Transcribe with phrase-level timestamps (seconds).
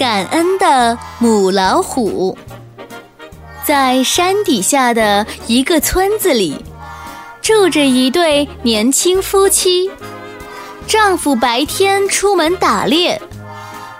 [0.00, 2.38] 感恩的母老虎。
[3.66, 6.56] 在山底下的一个村子里，
[7.42, 9.90] 住着一对年轻夫妻。
[10.86, 13.20] 丈夫白天出门打猎，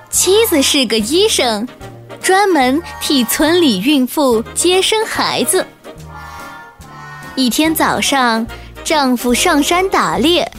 [0.09, 1.69] 妻子是个医生，
[2.23, 5.67] 专门替村里孕妇接生孩子。
[7.35, 8.46] 一天早上，
[8.82, 10.51] 丈夫上山打猎，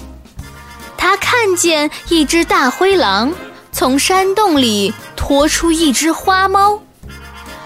[0.96, 3.34] 他看见一只大灰狼
[3.72, 4.94] 从山洞里
[5.32, 6.82] 拖出一只花猫，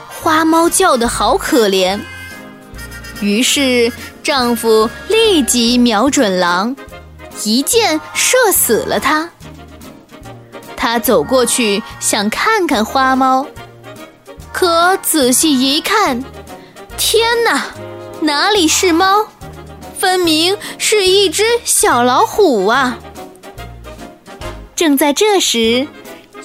[0.08, 2.00] 花猫叫得好可怜。
[3.22, 6.76] 于是，丈夫立即瞄准狼。
[7.44, 9.28] 一箭射死了它。
[10.78, 13.48] 他走过去想看看花猫，
[14.54, 16.23] 可仔细一看，
[16.98, 17.66] 天哪，
[18.22, 19.26] 哪里是猫？
[19.98, 23.00] 分明是一只小老虎啊！
[24.76, 25.88] 正在这时，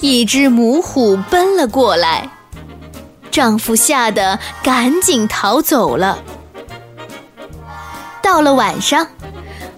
[0.01, 2.29] 一只母虎奔了过来，
[3.31, 6.19] 丈夫吓得赶紧逃走了。
[8.21, 9.07] 到了晚上。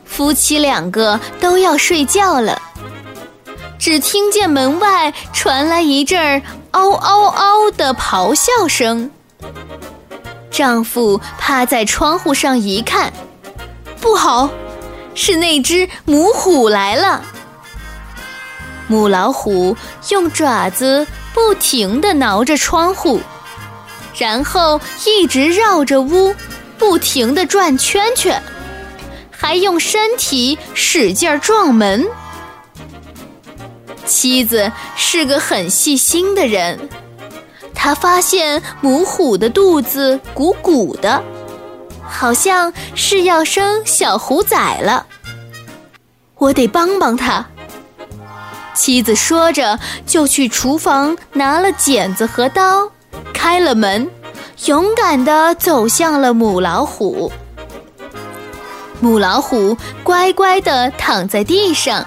[0.06, 2.62] 夫妻两个都要睡觉了，
[3.80, 6.40] 只听见门外传来一阵儿
[6.70, 9.10] 嗷嗷嗷的咆哮声。
[10.52, 13.12] 丈夫趴在窗户上一看，
[14.00, 14.52] 不好，
[15.16, 17.24] 是那只母虎来了。
[18.88, 19.76] 母老虎
[20.10, 23.20] 用爪子不停地挠着窗户，
[24.18, 26.36] 然后一直绕着屋，
[26.78, 28.42] 不停地转圈圈。
[29.32, 32.08] 还用身体使劲撞门。
[34.06, 36.90] 妻子是个很细心的人，
[37.74, 41.22] 她发现母虎的肚子鼓鼓的，
[42.02, 45.06] 好像是要生小虎崽了。
[46.38, 47.46] 我得帮帮他。
[48.74, 52.90] 妻子说着，就去厨房拿了剪子和刀，
[53.34, 54.10] 开了门，
[54.66, 57.32] 勇敢地走向了母老虎。
[59.00, 62.06] 母老虎乖乖地躺在地上，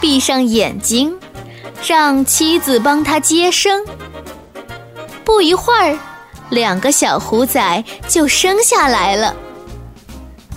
[0.00, 1.16] 闭上眼睛，
[1.86, 3.84] 让妻子帮他接生。
[5.24, 5.98] 不一会儿，
[6.50, 9.34] 两个小虎崽就生下来了。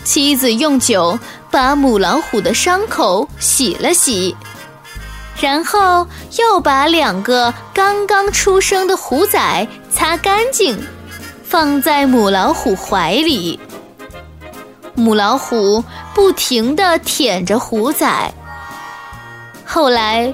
[0.03, 1.17] 妻子用酒
[1.49, 4.35] 把母老虎的伤口洗了洗，
[5.39, 6.07] 然后
[6.39, 10.77] 又把两个刚刚出生的虎崽擦干净，
[11.43, 13.59] 放在母老虎怀里。
[14.95, 15.83] 母老虎
[16.15, 18.33] 不停地舔着虎崽，
[19.63, 20.33] 后来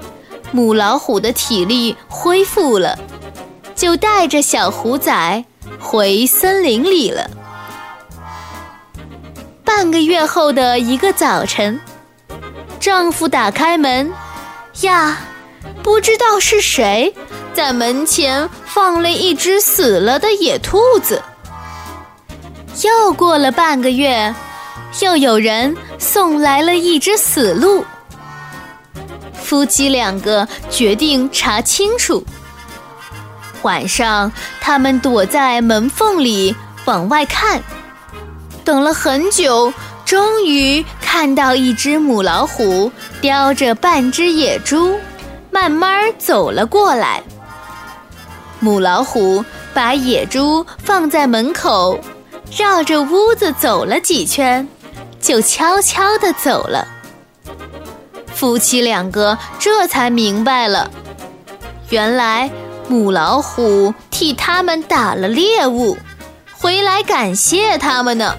[0.52, 2.98] 母老虎的体力恢复了，
[3.76, 5.44] 就带着小虎崽
[5.78, 7.30] 回森林里了。
[9.66, 11.78] 半个月后的一个早晨，
[12.80, 14.14] 丈夫打开门，
[14.82, 15.18] 呀，
[15.82, 17.14] 不知道是谁
[17.54, 21.22] 在门前放了一只死了的野兔子。
[22.84, 24.34] 又过了半个月。
[25.02, 27.84] 又有人送来了一只死鹿，
[29.34, 32.24] 夫妻两个决定查清楚。
[33.64, 34.32] 晚上，
[34.62, 37.60] 他们躲在门缝里往外看，
[38.64, 39.74] 等了很久，
[40.06, 42.92] 终于看到一只母老虎
[43.24, 45.00] 叼着半只野猪，
[45.50, 47.24] 慢慢走了过来。
[48.60, 51.98] 母老虎把野猪放在门口，
[52.52, 54.68] 绕着屋子走了几圈。
[55.22, 56.86] 就悄悄地走了。
[58.28, 60.92] 夫妻两个这才明白了，
[61.88, 62.52] 原来
[62.90, 65.98] 母老虎替他们打了猎物，
[66.52, 68.36] 回来感谢他们呢。